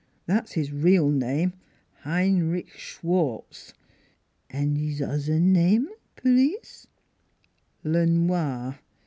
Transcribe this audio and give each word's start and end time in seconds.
That's 0.25 0.53
his 0.53 0.71
real 0.73 1.11
name 1.11 1.53
Heinrich 2.03 2.69
Schwartz! 2.71 3.71
""An' 4.49 4.75
'is 4.75 4.99
ozzer 4.99 5.39
name 5.39 5.89
pi 6.15 6.29
ease? 6.29 6.87
""Le 7.83 8.07
Noir. 8.07 8.79